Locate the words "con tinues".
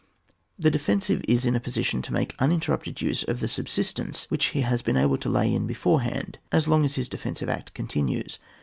7.75-8.39